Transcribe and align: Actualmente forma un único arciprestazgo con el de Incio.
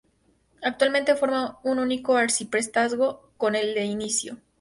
Actualmente 0.63 1.13
forma 1.13 1.59
un 1.63 1.77
único 1.77 2.17
arciprestazgo 2.17 3.29
con 3.37 3.55
el 3.55 3.75
de 3.75 3.83
Incio. 3.85 4.37